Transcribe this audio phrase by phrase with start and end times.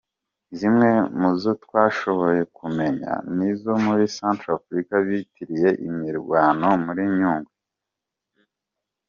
[0.57, 7.51] Zimwe muzo twashoboye kumenya nizo muri Centre Afrika, bitiriye imirwano muri Nyungwe.